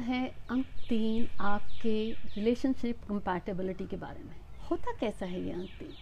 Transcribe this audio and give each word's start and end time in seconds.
है 0.00 0.26
अंक 0.50 0.66
तीन 0.88 1.28
आपके 1.40 2.10
रिलेशनशिप 2.36 3.02
कंपैटिबिलिटी 3.08 3.86
के 3.86 3.96
बारे 3.96 4.22
में। 4.24 4.34
होता 4.70 4.92
कैसा 5.00 5.26
है 5.26 5.44
ये 5.44 5.52
अंक 5.52 5.70
तीन? 5.78 5.92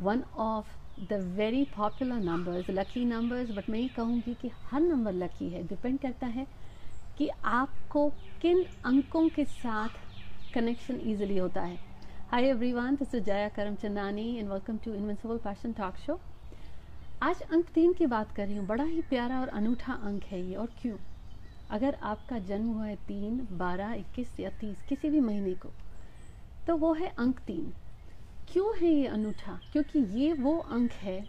One 0.00 0.22
of 0.36 0.66
the 1.02 1.20
very 1.36 1.64
popular 1.76 2.20
numbers 2.20 2.70
lucky 2.70 3.04
numbers 3.04 3.50
but 3.50 3.70
मैं 3.70 3.78
ये 3.78 3.88
कहूँगी 3.88 4.34
कि 4.34 4.50
हर 4.64 4.80
नंबर 4.80 5.12
लकी 5.12 5.48
है। 5.48 5.62
डिपेंड 5.68 5.98
करता 5.98 6.26
है 6.26 6.46
कि 7.18 7.28
आपको 7.44 8.08
किन 8.42 8.64
अंकों 8.84 9.28
के 9.28 9.44
साथ 9.44 10.52
कनेक्शन 10.54 11.00
ईजिली 11.04 11.38
होता 11.38 11.62
है। 11.62 11.78
Hi 12.30 12.44
everyone 12.44 12.94
this 12.96 13.14
Jaya 13.16 13.48
Karamchandani 13.48 14.36
and 14.36 14.48
welcome 14.48 14.78
to 14.84 14.94
invincible 14.94 15.38
passion 15.38 15.72
talk 15.72 15.96
show 15.96 16.20
आज 17.22 17.42
अंक 17.42 17.68
तीन 17.74 17.92
की 17.92 18.06
बात 18.06 18.32
कर 18.32 18.46
रही 18.46 18.56
हूँ। 18.56 18.66
बड़ा 18.66 18.84
ही 18.84 19.00
प्यारा 19.00 19.40
और 19.40 19.48
अनूठा 19.48 19.92
अंक 19.92 20.24
है 20.24 20.40
ये, 20.42 20.54
और 20.54 20.70
क्यों? 20.82 20.96
अगर 21.70 21.94
आपका 21.94 22.38
जन्म 22.38 22.68
हुआ 22.68 22.86
है 22.86 22.96
तीन, 22.96 23.48
बारह, 23.52 23.92
इक्कीस 23.92 24.40
या 24.40 24.50
तीस, 24.50 24.82
किसी 24.88 25.10
भी 25.10 25.20
महीने 25.20 25.54
को 25.54 25.68
तो 26.66 26.76
वो 26.76 26.92
है 26.94 27.14
अंक 27.18 27.38
तीन। 27.38 27.72
क्यों 28.52 28.78
है 28.78 28.88
ये 28.88 29.06
अनूठा? 29.06 29.60
क्योंकि 29.72 29.98
ये 29.98 30.32
वो 30.32 30.58
अंक 30.58 30.92
है 30.92 31.28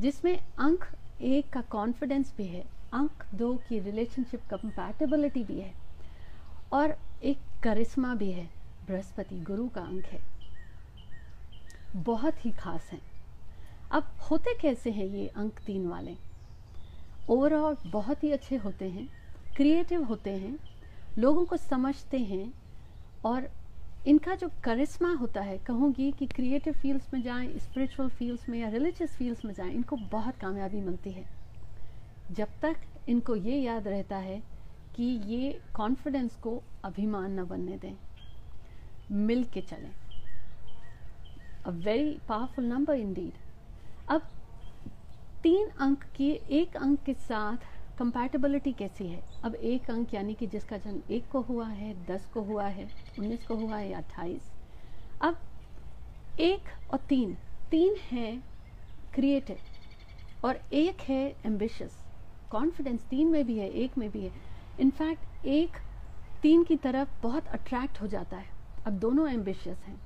जिसमें 0.00 0.38
अंक 0.58 0.84
एक 1.20 1.50
का 1.50 1.60
कॉन्फिडेंस 1.60 2.34
भी 2.36 2.46
है, 2.46 2.64
अंक 2.92 3.24
दो 3.34 3.56
की 3.68 3.78
रिलेशनशिप 3.78 4.40
कंपैटिबिलिटी 4.50 5.44
भी 5.44 5.60
है, 5.60 5.74
और 6.72 6.98
एक 7.22 7.38
करिश्मा 7.62 8.14
भी 8.14 8.32
है, 8.32 8.50
बृहस्पति, 8.86 9.40
गुरु 9.40 9.68
का 9.68 9.80
अंक 9.80 10.04
है। 10.04 10.20
बहुत 11.96 12.44
ही 12.46 12.50
खास 12.50 12.90
है। 12.92 13.00
अब 13.90 14.12
होते 14.30 14.58
कैसे 14.60 14.90
हैं 14.90 15.06
ये 15.06 15.28
अंक 15.28 15.58
तीन 15.58 15.88
वाले? 15.88 16.16
ओवरऑल 17.28 17.76
बहुत 17.86 18.24
ही 18.24 18.32
अच्छे 18.32 18.56
होते 18.56 18.88
हैं। 18.90 19.19
क्रिएटिव 19.60 20.04
होते 20.04 20.30
हैं, 20.30 20.58
लोगों 21.18 21.44
को 21.44 21.56
समझते 21.56 22.18
हैं 22.18 22.52
और 23.24 23.48
इनका 24.08 24.34
जो 24.34 24.48
करिश्मा 24.64 25.12
होता 25.14 25.40
है, 25.40 25.56
कहूँगी 25.58 26.10
कि 26.18 26.26
क्रिएटिव 26.26 26.74
फील्ड्स 26.74 27.12
में 27.14 27.20
जाएँ 27.22 27.48
स्पिरिचुअल 27.58 28.08
फील्ड्स 28.08 28.48
में 28.48 28.58
या 28.58 28.68
रिलीजियस 28.68 29.16
फील्ड्स 29.16 29.44
में 29.44 29.52
जाएँ, 29.54 29.72
इनको 29.72 29.96
बहुत 30.12 30.36
कामयाबी 30.36 30.80
मिलती 30.80 31.10
है। 31.10 31.24
जब 32.30 32.48
तक 32.62 32.76
इनको 33.08 33.36
ये 33.36 33.56
याद 33.56 33.88
रहता 33.88 34.16
है 34.18 34.40
कि 34.94 35.04
ये 35.26 35.60
कॉन्फिडेंस 35.74 36.36
को 36.36 36.62
अभिमान 36.84 37.38
न 37.40 37.44
बनने 37.44 37.76
दें, 37.76 37.94
मिल 39.12 39.44
के 39.44 39.60
चलें। 39.62 39.92
A 41.66 41.70
very 41.70 42.18
powerful 42.28 42.64
number 42.64 42.94
indeed 42.94 43.32
अब 44.08 44.22
तीन 45.42 45.68
अंक 45.80 46.04
की, 46.16 46.30
एक 46.30 46.76
अंक 46.76 47.02
के 47.02 47.14
साथ 47.14 47.68
कंपैटिबिलिटी 48.00 48.72
कैसी 48.72 49.06
है? 49.06 49.24
अब 49.44 49.54
एक 49.54 49.90
अंक 49.90 50.14
यानी 50.14 50.34
कि 50.34 50.46
जिसका 50.46 50.76
जन्म 50.76 51.02
एक 51.10 51.28
को 51.28 51.40
हुआ 51.40 51.66
है, 51.66 52.06
दस 52.06 52.26
को 52.34 52.40
हुआ 52.40 52.66
है, 52.66 52.88
उन्नीस 53.18 53.46
को 53.46 53.54
हुआ 53.54 53.76
है 53.76 53.90
या 53.90 53.98
अट्ठाईस। 53.98 54.52
अब 55.20 55.38
एक 56.40 56.92
और 56.92 56.98
तीन। 56.98 57.36
तीन 57.70 57.94
है 58.10 58.42
क्रिएटिव 59.14 59.56
और 60.44 60.60
एक 60.72 61.00
है 61.00 61.36
एम्बिशियस 61.46 62.04
कॉन्फिडेंस 62.50 63.04
तीन 63.04 63.28
में 63.28 63.46
भी 63.46 63.58
है, 63.58 63.70
एक 63.70 63.98
में 63.98 64.10
भी 64.10 64.20
है। 64.24 64.32
इनफैक्ट 64.80 65.46
एक 65.46 65.70
तीन 66.42 66.64
की 66.64 66.76
तरफ़ 66.76 67.22
बहुत 67.22 67.46
अट्रैक्ट 67.46 68.00
हो 68.00 68.06
जाता 68.06 68.36
है। 68.36 68.46
अब 68.86 68.92
दोनों 68.92 69.28
एम्बिशियस 69.28 69.78
हैं। 69.78 70.00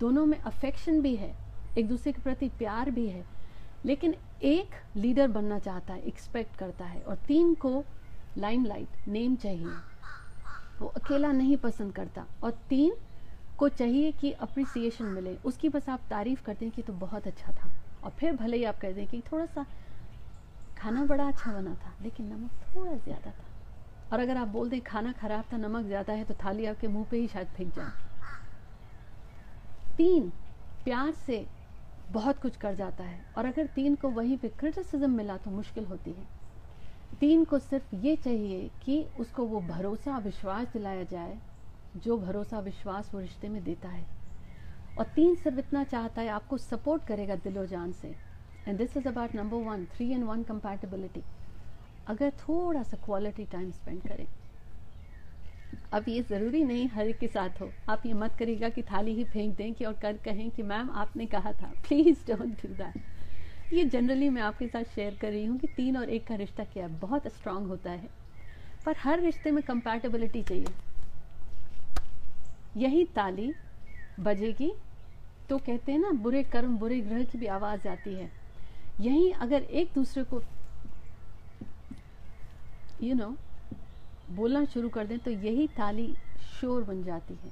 दोनों 0.00 0.26
में 0.26 0.38
अफेक्शन 0.38 1.00
भी 1.00 1.16
है, 1.16 1.36
एक 1.78 1.88
दूसरे 1.88 2.12
के 2.12 2.22
प्रति 2.22 2.48
प्यार 2.48 2.90
भी 2.90 3.08
है। 3.08 3.24
लेकिन 3.84 4.14
एक 4.40 4.74
लीडर 4.96 5.28
बनना 5.28 5.58
चाहता 5.58 5.94
है 5.94 6.00
एक्सपेक्ट 6.00 6.56
करता 6.56 6.84
है 6.84 7.00
और 7.00 7.14
तीन 7.28 7.54
को 7.54 7.84
लाइमलाइट 8.36 9.08
नेम 9.08 9.36
चाहिए। 9.36 9.74
वो 10.80 10.88
अकेला 10.88 11.32
नहीं 11.32 11.56
पसंद 11.56 11.92
करता 11.92 12.26
और 12.42 12.50
तीन 12.68 12.96
को 13.58 13.68
चाहिए 13.68 14.12
कि 14.12 14.30
अप्रिसिएशन 14.32 15.06
मिले। 15.06 15.36
उसकी 15.44 15.68
बस 15.68 15.88
आप 15.88 16.04
तारीफ़ 16.10 16.42
करते 16.42 16.64
हैं 16.64 16.74
कि 16.74 16.82
तो 16.82 16.92
बहुत 16.92 17.26
अच्छा 17.26 17.52
था। 17.52 17.70
और 18.02 18.10
फिर 18.10 18.32
भले 18.32 18.56
ही 18.56 18.64
आप 18.64 18.78
कह 18.78 18.92
दें 18.92 19.06
कि 19.06 19.22
थोड़ा 19.32 19.46
सा 19.46 19.66
खाना 20.76 21.04
बड़ा 21.04 21.26
अच्छा 21.28 21.52
बना 21.52 21.74
था, 21.76 21.94
लेकिन 22.02 22.26
नमक 22.26 22.50
थोड़ा 22.64 22.92
ज़्यादा 22.94 23.30
था। 23.30 23.46
और 24.12 24.20
अगर 24.20 24.36
आप 24.36 24.48
बोल 24.48 24.68
दें 24.70 24.80
खाना 24.80 25.12
खराब 25.12 25.44
था, 25.52 25.56
नमक 25.56 25.86
ज़्यादा 25.86 26.12
है 26.12 26.24
तो 26.24 26.34
थाली 26.34 26.66
आपके 26.66 26.88
मुँह 26.88 27.06
पे 27.10 27.16
ही 27.16 27.28
शायद 27.28 27.48
फेंक 27.48 27.74
जाए। 27.74 27.92
तीन, 29.96 30.28
प्यार 30.86 31.12
से 31.12 31.46
बहुत 32.10 32.38
कुछ 32.38 32.56
कर 32.56 32.74
जाता 32.74 33.04
है। 33.04 33.24
और 33.38 33.44
अगर 33.44 33.66
तीन 33.66 33.94
को 33.94 34.08
वहीं 34.08 34.36
पे 34.36 34.48
क्रिटिसिज्म 34.48 35.10
मिला 35.10 35.36
तो 35.36 35.50
मुश्किल 35.50 35.84
होती 35.84 36.10
है। 36.10 36.26
तीन 37.20 37.44
को 37.44 37.58
सिर्फ़ 37.58 37.94
ये 37.94 38.16
चाहिए 38.16 38.70
कि 38.82 39.06
उसको 39.18 39.44
वो 39.46 39.60
भरोसा, 39.60 40.18
विश्वास 40.18 40.68
दिलाया 40.72 41.02
जाए, 41.02 41.38
जो 41.96 42.18
भरोसा, 42.18 42.58
विश्वास 42.58 43.10
वो 43.14 43.20
रिश्ते 43.20 43.48
में 43.48 43.64
देता 43.64 43.88
है। 43.88 44.06
और 44.98 45.04
तीन 45.04 45.34
सिर्फ़ 45.34 45.58
इतना 45.58 45.84
चाहता 45.84 46.22
है, 46.22 46.28
आपको 46.28 46.58
सपोर्ट 46.58 47.04
करेगा 47.04 47.34
दिलो 47.34 47.66
जान 47.66 47.92
से। 47.92 48.14
And 48.68 48.78
this 48.78 48.96
is 48.96 49.08
about 49.08 49.34
number 49.34 49.56
one 49.56 49.84
three 49.84 50.10
and 50.10 50.24
one 50.24 50.42
compatibility 50.42 51.22
अगर 52.06 52.30
थोड़ा 52.30 52.82
सा 52.82 52.96
क्वालिटी 52.96 53.44
टाइम 53.44 53.70
स्पेंड 53.70 54.02
करें। 54.02 54.26
अब 55.92 56.04
ये 56.08 56.22
ज़रूरी 56.22 56.62
नहीं 56.64 56.88
हर 56.88 57.12
के 57.12 57.26
साथ 57.26 57.60
हो। 57.60 57.70
आप 57.88 58.02
ये 58.06 58.12
मत 58.12 58.34
करिएगा 58.38 58.68
कि 58.68 58.82
थाली 58.82 59.14
ही 59.14 59.24
फेंक 59.24 59.56
दें 59.56 59.72
कि 59.74 59.84
और 59.84 59.92
कर 59.92 60.16
कहें 60.16 60.50
कि 60.50 60.62
मैम 60.62 60.90
आपने 60.90 61.26
कहा 61.26 61.52
था। 61.52 61.72
प्लीज़ 61.88 62.26
डोंट 62.26 62.62
डू 62.62 62.74
दैट 62.74 63.72
ये 63.72 63.84
जनरली 63.84 64.28
मैं 64.30 64.42
आपके 64.42 64.66
साथ 64.68 64.84
शेयर 64.84 65.14
कर 65.14 65.30
रही 65.30 65.44
हूँ 65.44 65.58
कि 65.58 65.66
तीन 65.66 65.96
और 65.96 66.10
एक 66.10 66.26
का 66.26 66.34
रिश्ता 66.34 66.64
क्या 66.64 66.86
है। 66.86 66.98
बहुत 67.00 67.26
स्ट्रांग 67.26 67.66
होता 67.66 67.90
है। 67.90 68.08
पर 68.86 68.96
हर 68.96 69.20
रिश्ते 69.20 69.50
में 69.50 69.62
कंपैटिबिलिटी 69.62 70.42
चाहिए। 70.42 70.66
यही 72.76 73.04
ताली 73.04 73.52
बजेगी 74.20 74.72
तो 75.48 75.58
कहते 75.58 75.92
हैं 75.92 75.98
ना 75.98 76.10
बुरे 76.22 76.42
कर्म 76.42 76.76
बुरे 76.78 77.00
ग्रह 77.00 77.24
की 77.24 77.38
भी 77.38 77.46
आवाज़ 77.46 77.88
आती 77.88 78.14
है। 78.14 78.30
यही 79.00 79.30
अगर 79.30 79.62
एक 79.62 79.88
दूसरे 79.94 80.24
को 80.24 80.42
यू 83.02 83.08
you 83.08 83.16
नो 83.16 83.26
know, 83.26 83.36
बोलना 84.30 84.64
शुरू 84.64 84.88
कर 84.88 85.06
दें 85.06 85.18
तो 85.18 85.30
यही 85.30 85.66
ताली 85.68 86.12
शोर 86.50 86.82
बन 86.84 87.02
जाती 87.04 87.34
है। 87.34 87.50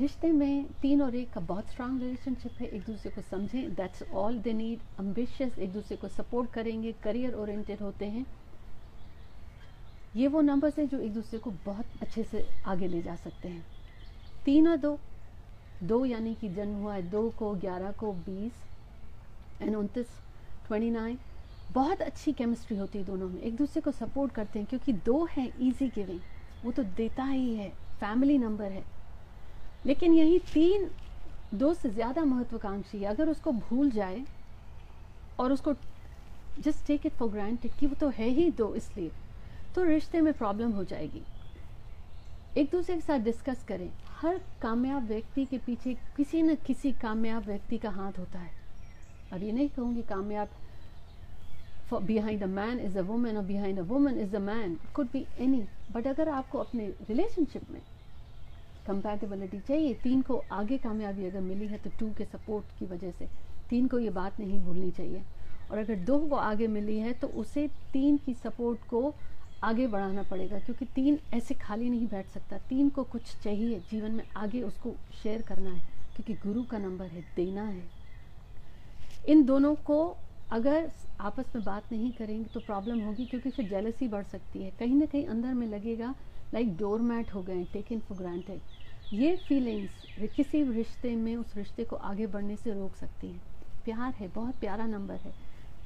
रिश्ते 0.00 0.30
में 0.32 0.66
तीन 0.80 1.02
और 1.02 1.14
एक 1.14 1.32
का 1.32 1.40
बहुत 1.42 1.70
स्ट्रांग 1.70 2.00
रिलेशनशिप 2.00 2.60
है, 2.60 2.66
एक 2.66 2.82
दूसरे 2.82 3.10
को 3.10 3.20
समझें 3.20 3.74
that's 3.74 4.02
all 4.14 4.38
they 4.38 4.52
need 4.52 4.80
ambitious 4.98 5.58
एक 5.58 5.72
दूसरे 5.72 5.96
को 5.96 6.08
सपोर्ट 6.08 6.50
करेंगे 6.52 6.92
करियर 7.02 7.34
ओरिएंटेड 7.34 7.80
होते 7.80 8.06
हैं। 8.06 8.26
ये 10.16 10.28
वो 10.28 10.40
नंबर्स 10.40 10.78
हैं 10.78 10.88
जो 10.88 10.98
एक 10.98 11.12
दूसरे 11.14 11.38
को 11.38 11.50
बहुत 11.64 12.02
अच्छे 12.02 12.22
से 12.22 12.46
आगे 12.66 12.88
ले 12.88 13.02
जा 13.02 13.14
सकते 13.16 13.48
हैं। 13.48 13.64
तीन 14.44 14.68
और 14.68 14.76
दो 14.76 14.98
दो 15.82 16.04
यानी 16.04 16.34
कि 16.34 16.48
जन्म 16.48 16.74
हुआ 16.74 16.94
है, 16.94 17.02
दो 17.02 17.28
को 17.30 17.54
ग्यारह 17.54 17.92
को 17.92 18.12
बीस 18.12 18.52
एंड 19.62 19.76
उनतीस 19.76 20.06
ट्वेंटी 20.66 20.90
नाइन 20.90 21.18
बहुत 21.72 22.02
अच्छी 22.02 22.32
केमिस्ट्री 22.32 22.76
होती 22.76 22.98
है 22.98 23.04
दोनों 23.04 23.28
में। 23.28 23.40
एक 23.40 23.56
दूसरे 23.56 23.80
को 23.82 23.90
सपोर्ट 23.92 24.32
करते 24.32 24.58
हैं 24.58 24.68
क्योंकि 24.68 24.92
दो 25.06 25.24
है 25.30 25.46
ईजी 25.60 25.88
गिविंग 25.88 26.20
वो 26.64 26.72
तो 26.72 26.82
देता 26.96 27.24
ही 27.24 27.54
है। 27.54 27.68
फैमिली 28.00 28.38
नंबर 28.38 28.72
है। 28.72 28.84
लेकिन 29.86 30.14
यही 30.14 30.38
तीन 30.52 30.90
दो 31.54 31.72
से 31.74 31.90
ज़्यादा 31.90 32.24
महत्वाकांक्षी 32.24 33.02
अगर 33.04 33.28
उसको 33.28 33.52
भूल 33.52 33.90
जाए 33.90 34.24
और 35.40 35.52
उसको 35.52 35.74
just 36.58 36.86
take 36.86 37.06
it 37.06 37.12
for 37.12 37.28
granted 37.30 37.72
कि 37.72 37.86
वो 37.86 37.94
तो 37.94 38.08
है 38.08 38.28
ही 38.28 38.50
दो 38.50 38.74
इसलिए 38.74 39.10
तो 39.74 39.82
रिश्ते 39.84 40.20
में 40.20 40.32
प्रॉब्लम 40.32 40.70
हो 40.72 40.84
जाएगी। 40.84 41.22
एक 42.56 42.70
दूसरे 42.70 42.94
के 42.94 43.00
साथ 43.00 43.18
डिस्कस 43.20 43.64
करें। 43.68 43.90
हर 44.12 44.40
कामयाब 44.62 45.06
व्यक्ति 45.06 45.44
के 45.44 45.58
पीछे 45.58 45.94
किसी 46.16 46.42
न 46.42 46.54
किसी 46.66 46.92
कामयाब 46.92 47.46
व्यक्ति 47.46 47.78
का 47.78 47.90
हाथ 47.90 48.18
होता 48.18 48.38
है। 48.38 48.50
अब 49.32 49.42
ये 49.42 49.52
नहीं 49.52 49.68
कहूँगी 49.68 50.02
कामयाब 50.02 50.48
for 51.88 52.00
behind 52.00 52.42
a 52.42 52.46
man 52.48 52.78
is 52.80 52.96
a 52.96 53.02
woman 53.04 53.36
or 53.36 53.42
behind 53.42 53.78
a 53.78 53.84
woman 53.84 54.18
is 54.18 54.34
a 54.34 54.40
man, 54.40 54.78
could 54.92 55.12
be 55.12 55.26
any. 55.38 55.60
But 55.92 56.06
अगर 56.06 56.28
आपको 56.28 56.58
अपने 56.58 56.86
रिलेशनशिप 57.08 57.70
में 57.70 57.80
कंपैटिबिलिटी 58.86 59.58
चाहिए, 59.58 59.94
तीन 60.02 60.22
को 60.22 60.42
आगे 60.52 60.78
कामयाबी 60.78 61.26
अगर 61.26 61.40
मिली 61.40 61.66
है 61.66 61.78
तो 61.78 61.90
टू 62.00 62.10
के 62.18 62.24
सपोर्ट 62.24 62.78
की 62.78 62.86
वजह 62.86 63.10
से, 63.10 63.28
तीन 63.70 63.86
को 63.88 63.98
ये 63.98 64.10
बात 64.10 64.40
नहीं 64.40 64.58
भूलनी 64.64 64.90
चाहिए। 64.90 65.22
और 65.70 65.78
अगर 65.78 65.96
दो 66.06 66.18
को 66.28 66.36
आगे 66.36 66.66
मिली 66.66 66.98
है 66.98 67.12
तो 67.12 67.26
उसे 67.36 67.66
तीन 67.92 68.16
की 68.26 68.34
सपोर्ट 68.34 68.88
को 68.88 69.14
आगे 69.64 69.86
बढ़ाना 69.86 70.22
पड़ेगा, 70.22 70.58
क्योंकि 70.58 70.84
तीन 70.94 71.18
ऐसे 71.34 71.54
खाली 71.54 71.88
नहीं 71.90 72.06
बैठ 72.08 72.28
सकता। 72.30 72.58
तीन 72.68 72.88
को 72.88 73.04
कुछ 73.04 73.36
चाहिए, 73.44 73.78
जीवन 73.90 74.12
में 74.12 74.24
आगे 74.36 74.60
उसको 74.62 74.94
शेयर 75.22 75.42
करना 75.42 75.70
है, 75.70 75.88
क्योंकि 76.16 76.34
गुरु 76.42 76.62
का 76.64 76.78
नंबर 76.78 77.06
है, 77.06 77.24
देना 77.36 77.62
है। 77.62 77.82
इन 79.28 79.44
दोनों 79.44 79.74
को 79.74 80.16
अगर 80.50 80.90
आपस 81.20 81.52
में 81.54 81.64
बात 81.64 81.92
नहीं 81.92 82.10
करेंगे 82.12 82.48
तो 82.54 82.60
प्रॉब्लम 82.60 82.98
होगी 83.00 83.24
क्योंकि 83.24 83.50
फिर 83.50 83.64
जेलसी 83.66 84.08
बढ़ 84.08 84.24
सकती 84.24 84.62
है। 84.62 84.70
कहीं 84.70 84.94
ना 84.96 85.06
कहीं 85.06 85.26
अंदर 85.26 85.54
में 85.54 85.66
लगेगा 85.66 86.14
लाइक 86.52 86.76
डोर 86.76 87.00
मैट 87.02 87.34
हो 87.34 87.42
गए 87.42 87.64
टेकन 87.64 87.98
फॉर 87.98 88.18
ग्रांटेड 88.18 88.60
ये 89.12 89.34
फीलिंग्स 89.38 90.02
किसी 90.36 90.62
रिश्ते 90.64 91.14
में, 91.16 91.34
उस 91.36 91.56
रिश्ते 91.56 91.84
को 91.84 91.96
आगे 91.96 92.26
बढ़ने 92.26 92.56
से 92.56 92.72
रोक 92.72 92.96
सकती 92.96 93.26
हैं। 93.26 93.40
प्यार 93.84 94.14
है, 94.14 94.28
बहुत 94.28 94.54
प्यारा 94.54 94.86
नंबर 94.86 95.16
है। 95.16 95.32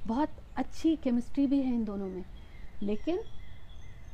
बहुत 0.06 0.36
अच्छी 0.56 0.94
केमिस्ट्री 0.96 1.46
भी 1.46 1.60
है 1.62 1.74
इन 1.74 1.84
दोनों 1.84 2.08
में। 2.08 2.24
लेकिन 2.82 3.22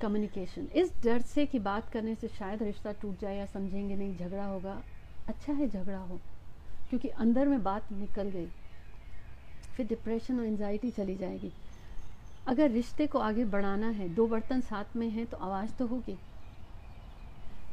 कम्युनिकेशन 0.01 0.67
इस 0.75 0.93
डर 1.05 1.21
से 1.21 1.47
कि 1.47 1.59
बात 1.59 1.89
करने 1.89 2.15
से 2.15 2.29
शायद 2.29 2.63
रिश्ता 2.63 2.93
टूट 2.93 3.21
जाए 3.21 3.37
या 3.37 3.47
समझेंगे 3.47 3.95
नहीं, 3.97 4.17
झगड़ा 4.17 4.45
होगा। 4.45 4.83
अच्छा 5.29 5.53
है 5.53 5.69
झगड़ा 5.69 5.99
हो, 5.99 6.21
क्योंकि 6.91 7.09
अंदर 7.09 7.49
में 7.49 7.63
बात 7.63 7.93
निकल 7.93 8.31
गई। 8.31 8.49
फिर 9.77 9.87
डिप्रेशन 9.87 10.41
और 10.41 10.47
एनजाइटी 10.47 10.91
चली 10.91 11.17
जाएगी। 11.17 11.53
अगर 12.47 12.71
रिश्ते 12.71 13.07
को 13.07 13.19
आगे 13.19 13.45
बढ़ाना 13.45 13.89
है, 13.89 14.09
दो 14.09 14.27
बर्तन 14.27 14.61
साथ 14.61 14.97
में 14.97 15.11
हैं 15.11 15.27
तो 15.27 15.37
आवाज़ 15.37 15.71
तो 15.71 15.87
होगी। 15.87 16.19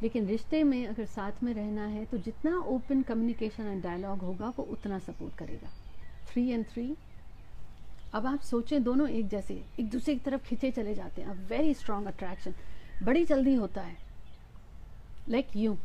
लेकिन 0.02 0.26
रिश्ते 0.26 0.62
में 0.64 0.86
अगर 0.86 1.06
साथ 1.06 1.42
में 1.42 1.54
रहना 1.54 1.86
है 1.86 2.04
तो 2.04 2.18
जितना 2.18 2.58
ओपन 2.58 3.02
कम्युनिकेशन 3.02 3.66
एंड 3.66 3.82
डायलॉग 3.82 4.18
होगा, 4.18 4.48
वो 4.48 4.62
उतना 4.64 4.98
सपोर्ट 4.98 5.34
करेगा। 5.34 5.70
थ्री 6.26 6.48
एंड 6.48 6.66
थ्री 6.66 6.96
अब 8.12 8.26
आप 8.26 8.40
सोचें, 8.40 8.82
दोनों 8.82 9.08
एक 9.08 9.28
जैसे, 9.28 9.64
एक 9.80 9.90
दूसरे 9.90 10.14
की 10.14 10.20
तरफ़ 10.20 10.42
खिंचे 10.42 10.70
चले 10.70 10.94
जाते 10.94 11.22
हैं। 11.22 11.28
अब 11.28 11.36
वेरी 11.36 11.74
स्ट्रॉन्ग 11.74 12.06
अट्रैक्शन 12.06 12.54
बड़ी 13.02 13.24
जल्दी 13.24 13.54
होता 13.54 13.80
है। 13.80 13.96
लाइक 15.28 15.46
like 15.46 15.58
यू 15.58 15.76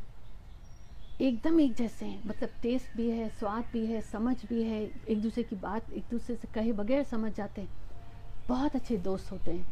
एकदम 1.22 1.60
एक 1.60 1.74
जैसे 1.74 2.06
हैं। 2.06 2.28
मतलब 2.28 2.50
टेस्ट 2.62 2.98
भी 2.98 3.10
है, 3.10 3.30
स्वाद 3.30 3.66
भी 3.74 3.86
है, 3.86 4.02
समझ 4.02 4.46
भी 4.46 4.64
है, 4.64 4.84
एक 5.10 5.22
दूसरे 5.22 5.44
की 5.44 5.56
बात, 5.56 5.92
एक 5.92 6.04
दूसरे 6.12 6.36
से 6.36 6.48
कहे 6.54 6.72
बगैर 6.72 7.04
समझ 7.04 7.36
जाते 7.36 7.62
हैं। 7.62 7.70
बहुत 8.48 8.76
अच्छे 8.76 8.98
दोस्त 8.98 9.32
होते 9.32 9.52
हैं। 9.52 9.68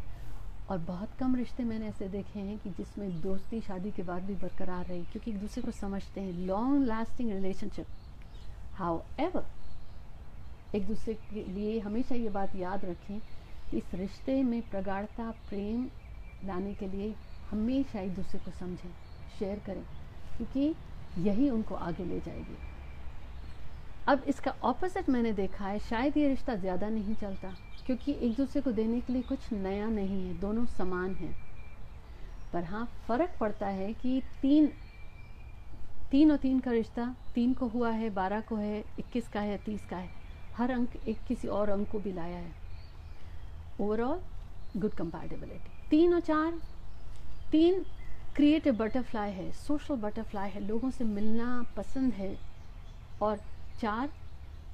और 0.69 0.77
बहुत 0.77 1.09
कम 1.19 1.35
रिश्ते 1.35 1.63
मैंने 1.63 1.87
ऐसे 1.87 2.07
देखे 2.07 2.39
हैं 2.39 2.59
कि 2.59 2.69
जिसमें 2.69 3.21
दोस्ती, 3.21 3.61
शादी 3.61 3.91
के 3.91 4.03
बाद 4.03 4.23
भी 4.23 4.33
बरकरार 4.33 4.85
रही, 4.85 5.03
क्योंकि 5.03 5.31
एक 5.31 5.39
दूसरे 5.39 5.63
को 5.63 5.71
समझते 5.71 6.21
हैं। 6.21 6.33
Long 6.33 6.85
lasting 6.85 7.31
relationship 7.31 7.85
how 8.73 9.01
ever 9.19 9.45
एक 10.75 10.87
दूसरे 10.87 11.13
के 11.13 11.43
लिए 11.43 11.79
हमेशा 11.79 12.15
ये 12.15 12.29
बात 12.29 12.55
याद 12.55 12.85
रखें 12.85 13.19
कि 13.71 13.77
इस 13.77 13.93
रिश्ते 13.93 14.43
में 14.43 14.69
प्रगाढ़ता, 14.69 15.31
प्रेम 15.31 15.89
लाने 16.45 16.73
के 16.73 16.87
लिए 16.87 17.15
हमेशा 17.51 17.99
एक 17.99 18.15
दूसरे 18.15 18.39
को 18.39 18.51
समझें 18.51 18.91
शेयर 19.39 19.59
करें। 19.59 19.83
क्योंकि 20.37 20.75
यही 21.17 21.49
उनको 21.49 21.75
आगे 21.75 22.05
ले 22.05 22.19
जाएगी। 22.19 22.57
अब 24.07 24.23
इसका 24.27 24.53
ऑपोजिट 24.63 25.09
मैंने 25.09 25.31
देखा 25.33 25.65
है, 25.65 25.79
शायद 25.79 26.17
ये 26.17 26.27
रिश्ता 26.27 26.55
ज़्यादा 26.55 26.89
नहीं 26.89 27.15
चलता, 27.15 27.53
क्योंकि 27.85 28.17
एक 28.21 28.35
दूसरे 28.35 28.61
को 28.61 28.71
देने 28.71 28.99
के 29.01 29.13
लिए 29.13 29.21
कुछ 29.21 29.51
नया 29.53 29.87
नहीं 29.87 30.25
है, 30.27 30.33
दोनों 30.39 30.65
समान 30.67 31.15
हैं। 31.15 31.35
पर 32.53 32.63
हाँ 32.63 32.85
फ़र्क 33.07 33.35
पड़ता 33.39 33.67
है 33.67 33.91
कि 33.93 34.21
तीन 34.41 34.71
तीन 36.11 36.31
और 36.31 36.37
तीन 36.37 36.59
का 36.59 36.71
रिश्ता, 36.71 37.05
तीन 37.35 37.53
को 37.53 37.67
हुआ 37.67 37.89
है, 37.91 38.09
बारह 38.09 38.41
को 38.41 38.55
है, 38.55 38.79
इक्कीस 38.99 39.27
का 39.27 39.39
है, 39.39 39.57
तीस 39.57 39.85
का 39.89 39.97
है, 39.97 40.09
हर 40.55 40.71
अंक 40.71 40.95
एक 41.07 41.17
किसी 41.27 41.47
और 41.47 41.69
अंक 41.69 41.89
को 41.89 41.99
भी 41.99 42.11
लाया 42.11 42.37
है। 42.37 42.51
ओवरऑल 43.81 44.19
गुड 44.77 44.93
कंपैटिबिलिटी 44.93 45.89
तीन 45.89 46.13
और 46.13 46.19
चार, 46.19 46.53
तीन 47.51 47.85
क्रिएटिव 48.37 48.75
बटरफ्लाई 48.75 49.31
है 49.31 49.51
सोशल 49.51 49.95
बटरफ्लाई 49.95 50.49
है, 50.49 50.67
लोगों 50.67 50.91
से 50.91 51.03
मिलना 51.03 51.65
पसंद 51.77 52.13
है। 52.13 52.37
और 53.21 53.37
चार 53.81 54.09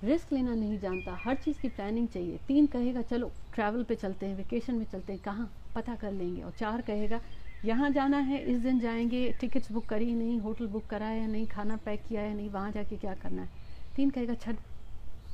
रिस्क 0.04 0.34
लेना 0.34 0.56
नहीं 0.56 0.80
जानता, 0.80 1.16
हर 1.24 1.36
चीज़ 1.36 1.62
की 1.62 1.70
प्लानिंग 1.70 2.08
चाहिए। 2.08 2.40
तीन, 2.48 2.68
कहेगा, 2.68 3.02
चलो 3.02 3.32
ट्रैवल 3.56 3.84
पे 3.84 3.96
चलते 3.96 4.26
हैं 4.26 4.36
वेकेशन 4.36 4.76
में 4.76 4.86
चलते 4.86 5.14
हैं, 5.14 5.22
कहाँ? 5.22 5.54
पता 5.76 5.96
कर 5.96 6.12
लेंगे। 6.12 6.42
और 6.42 6.52
चार, 6.52 6.82
कहेगा, 6.82 7.22
यहाँ 7.66 7.90
जाना 7.90 8.18
है, 8.18 8.40
इस 8.40 8.60
दिन 8.60 8.80
जाएँगे 8.80 9.34
टिकट्स 9.34 9.72
बुक 9.72 9.86
करी 9.86 10.16
नहीं 10.16 10.40
होटल 10.40 10.68
बुक 10.68 10.86
करा 10.86 11.06
है, 11.06 11.28
नहीं, 11.28 11.48
खाना 11.48 11.78
पैक 11.78 12.04
किया 12.10 12.22
है, 12.22 12.34
नहीं, 12.34 12.50
वहाँ 12.50 12.72
जाके 12.72 12.98
क्या 12.98 13.14
करना 13.14 13.42
है? 13.42 13.50
तीन, 13.96 14.10
कहेगा 14.10 14.34
छठ 14.34 14.56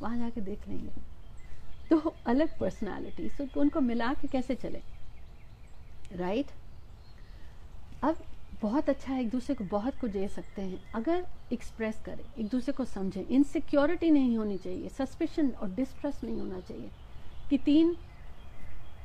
वहाँ 0.01 0.17
जाके 0.17 0.41
देख 0.41 0.67
लेंगे। 0.67 0.91
तो 1.89 2.15
अलग 2.25 2.59
पर्सनालिटी 2.59 3.29
सो 3.29 3.45
तो 3.45 3.61
उनको 3.61 3.81
मिला 3.81 4.13
के 4.13 4.27
कैसे 4.27 4.55
चले? 4.55 4.81
Right 6.11 6.45
right? 6.45 6.58
अब 8.03 8.17
बहुत 8.61 8.89
अच्छा 8.89 9.13
है, 9.13 9.21
एक 9.21 9.29
दूसरे 9.29 9.55
को 9.55 9.63
बहुत 9.63 9.99
कुछ 9.99 10.11
दे 10.11 10.27
सकते 10.27 10.61
हैं। 10.61 10.79
अगर 10.95 11.25
एक्सप्रेस 11.51 12.01
करें, 12.05 12.23
एक 12.39 12.47
दूसरे 12.49 12.73
को 12.73 12.85
समझें 12.85 13.25
इनसिक्योरिटी 13.25 14.11
नहीं 14.11 14.37
होनी 14.37 14.57
चाहिए 14.57 14.89
सस्पेशन 14.89 15.49
और 15.51 15.69
डिस्ट्रस्ट 15.69 16.23
नहीं 16.23 16.39
होना 16.39 16.59
चाहिए 16.59 16.89
कि 17.49 17.57
तीन 17.57 17.95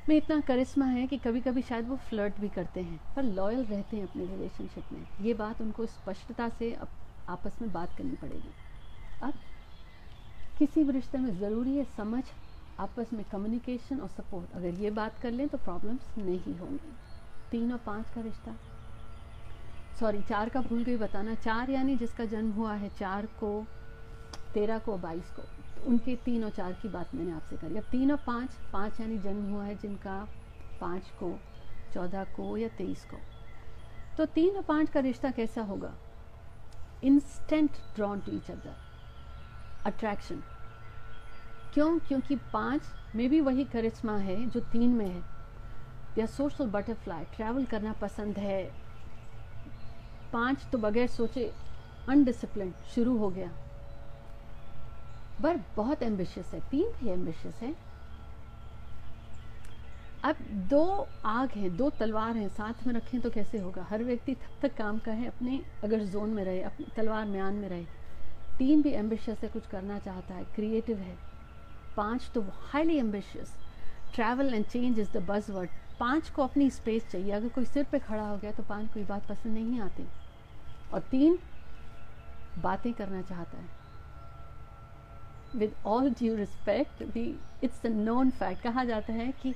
में 0.09 0.17
इतना 0.17 0.41
करिश्मा 0.41 0.87
है 0.87 1.07
कि 1.07 1.19
कभी 1.19 1.41
कभी 1.41 1.63
शायद 1.63 1.89
वो 1.89 1.97
फ्लर्ट 2.09 2.41
भी 2.41 2.49
करते 2.49 2.81
हैं, 2.81 3.01
पर 3.17 3.23
लॉयल 3.23 3.65
रहते 3.65 3.97
हैं 3.97 4.05
अपने 4.05 4.25
रिलेशनशिप 4.27 4.93
में। 4.93 5.07
ये 5.21 5.35
बात 5.35 5.61
उनको 5.63 5.87
स्पष्टता 5.87 6.49
से 6.49 6.77
आपस 7.29 7.59
में 7.63 7.73
बात 7.73 7.97
करनी 7.99 8.17
पड़ेगी। 8.17 8.53
अब 9.23 9.35
किसी 10.59 10.85
भी 10.85 10.93
रिश्ते 10.93 11.19
में 11.19 11.31
ज़रूरी 11.39 11.77
है 11.77 11.85
समझ, 11.97 12.23
आपस 12.81 13.13
में 13.13 13.25
कम्युनिकेशन 13.33 14.01
और 14.01 14.09
सपोर्ट 14.09 14.53
अगर 14.57 14.81
ये 14.83 14.91
बात 14.93 15.19
कर 15.19 15.31
लें 15.31 15.49
तो 15.49 15.59
प्रॉब्लम्स 15.59 16.19
नहीं 16.19 16.57
होंगी। 16.57 16.93
तीन 17.51 17.73
और 17.73 17.79
पाँच 17.87 18.15
का 18.15 18.21
रिश्ता? 18.21 18.55
सॉरी 20.01 20.23
चार 20.23 20.49
का 20.49 20.61
भूल 20.61 20.85
गई 20.85 20.97
बताना। 20.97 21.35
चार 21.35 21.71
यानी 21.71 21.97
जिसका 21.97 22.25
जन्म 22.25 22.51
हुआ 22.51 22.75
है, 22.75 22.89
चार 22.89 23.27
को, 23.27 23.67
तेरह 24.55 24.79
को, 24.79 24.97
बाईस 24.99 25.31
को। 25.31 25.43
तो 25.43 25.85
उनके 25.87 26.17
तीन 26.17 26.45
और 26.45 26.51
चार 26.51 26.73
की 26.73 26.89
बात 26.89 27.15
मैंने 27.15 27.33
आपसे 27.33 27.57
करी। 27.57 27.77
अब 27.77 27.85
तीन 27.85 28.13
और 28.13 28.19
पाँच 28.27 28.51
पाँच 28.73 29.01
यानी 29.01 29.19
जन्म 29.19 29.53
हुआ 29.53 29.65
है 29.65 29.75
जिनका 29.75 30.29
पाँच 30.81 31.11
को, 31.11 31.41
चौदह 31.95 32.25
को 32.25 32.57
या 32.57 32.69
तेईस 32.69 33.05
को। 33.05 33.17
तो 34.17 34.25
तीन 34.25 34.57
और 34.57 34.63
पाँच 34.63 34.91
का 34.91 35.01
रिश्ता 35.01 35.31
कैसा 35.31 35.63
होगा? 35.63 35.95
Instant 37.05 37.71
drawn 37.71 38.21
to 38.21 38.33
each 38.33 38.51
other 38.51 38.77
attraction 39.87 40.43
क्यों? 41.75 41.99
क्योंकि 41.99 42.37
पाँच 42.37 42.83
में 43.17 43.31
भी 43.31 43.41
वही 43.41 43.65
करिश्मा 43.65 44.17
है 44.17 44.47
जो 44.47 44.61
तीन 44.61 44.91
में 44.91 45.09
है। 45.09 45.23
या 46.19 46.27
सोशल 46.27 46.67
बटरफ्लाई 46.67 47.25
ट्रैवल 47.25 47.65
करना 47.65 47.93
पसंद 47.93 48.39
है। 48.39 48.84
पाँच 50.35 50.67
तो 50.73 50.79
बगैर 50.79 51.09
सोचे 51.09 51.53
अनडिसिप्लिन 52.09 52.73
शुरू 52.95 53.17
हो 53.19 53.29
गया। 53.31 53.51
पर 55.43 55.61
बहुत 55.77 56.03
एम्बिशियस 56.03 56.53
है, 56.55 56.61
तीन 56.61 56.93
भी 57.01 57.11
एम्बिशियस 57.11 57.61
है। 57.63 57.75
अब 60.25 60.37
दो 60.71 61.07
आग 61.25 61.51
हैं, 61.51 61.77
दो 61.77 61.89
तलवार 61.91 62.37
हैं 62.37 62.49
साथ 62.49 62.87
में 62.87 62.95
रखें 62.95 63.21
तो 63.21 63.31
कैसे 63.31 63.59
होगा? 63.59 63.83
हर 63.83 64.03
व्यक्ति 64.05 64.35
तब 64.35 64.59
तक 64.63 64.75
काम 64.77 64.99
का 64.99 65.13
है, 65.13 65.27
अपने 65.27 65.61
अगर 65.85 66.05
जोन 66.05 66.31
में 66.31 66.45
रहे, 66.45 66.63
अपनी 66.63 66.87
तलवार 66.97 67.27
म्यान 67.27 67.55
में 67.55 67.69
रहे। 67.69 67.85
तीन 68.59 68.83
भी 68.83 68.93
एम्बिशियस 68.93 69.43
है, 69.43 69.49
कुछ 69.49 69.67
करना 69.67 69.99
चाहता 69.99 70.35
है 70.35 70.45
क्रिएटिव 70.55 70.99
है। 70.99 71.17
पाँच 71.97 72.31
तो 72.35 72.45
highly 72.73 72.97
ambitious 72.99 73.55
travel 74.15 74.55
and 74.55 74.65
change 74.67 74.99
is 74.99 75.13
the 75.13 75.25
buzz 75.29 75.51
word 75.51 75.71
पाँच 76.01 76.31
को 76.31 76.43
अपनी 76.43 76.71
स्पेस 76.71 77.07
चाहिए। 77.11 77.33
अगर 77.33 77.49
कोई 77.49 77.65
सिर 77.65 77.85
पे 77.93 77.99
खड़ा 77.99 78.23
हो 78.23 78.37
गया 78.37 78.53
तो 78.53 78.63
पाँच 78.63 78.93
को 78.93 79.01
ये 79.01 79.07
बात 79.07 79.29
पसंद 79.29 79.55
नहीं 79.55 79.81
आती। 79.81 80.07
और 80.95 81.01
तीन 81.01 81.39
बातें 82.59 82.93
करना 82.93 83.23
चाहता 83.23 83.59
है। 83.59 83.69
With 85.57 85.75
all 85.87 86.11
due 86.11 86.35
respect 86.37 87.03
we 87.15 87.25
it's 87.65 87.87
a 87.87 87.89
known 87.89 88.31
fact 88.31 88.63
कहा 88.63 88.85
जाता 88.85 89.13
है 89.13 89.33
कि 89.33 89.55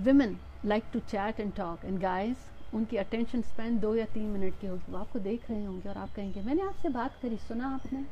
women 0.00 0.38
like 0.64 0.84
to 0.92 1.00
chat 1.00 1.40
and 1.40 1.54
talk 1.54 1.84
and 1.84 1.98
guys 1.98 2.74
उनकी 2.74 2.96
अटेंशन 2.96 3.42
स्पेन 3.42 3.78
दो 3.78 3.94
या 3.94 4.04
तीन 4.04 4.26
मिनट 4.26 4.60
की 4.60 4.66
होगी। 4.66 4.92
वो 4.92 4.98
आपको 4.98 5.18
देख 5.18 5.50
रहे 5.50 5.64
होंगे 5.64 5.88
और 5.88 5.96
आप 5.96 6.14
कहेंगे, 6.14 6.42
मैंने 6.42 6.62
आपसे 6.62 6.88
बात 6.88 7.18
करी, 7.22 7.36
सुना 7.36 7.68
आपने? 7.74 8.04